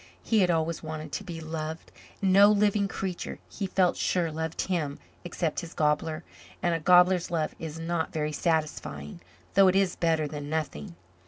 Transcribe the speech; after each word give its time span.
He 0.23 0.39
had 0.39 0.49
always 0.49 0.81
wanted 0.81 1.11
to 1.11 1.23
be 1.23 1.39
loved. 1.39 1.91
And 2.23 2.33
no 2.33 2.47
living 2.47 2.87
creature, 2.87 3.37
he 3.47 3.67
felt 3.67 3.95
sure, 3.95 4.31
loved 4.31 4.61
him, 4.61 4.97
except 5.23 5.59
his 5.59 5.75
gobbler 5.75 6.23
and 6.59 6.73
a 6.73 6.79
gobbler's 6.79 7.29
love 7.29 7.53
is 7.59 7.77
not 7.77 8.11
very 8.11 8.31
satisfying, 8.31 9.21
though 9.53 9.67
it 9.67 9.75
is 9.75 9.95
better 9.95 10.27
than 10.27 10.49
nothing. 10.49 10.95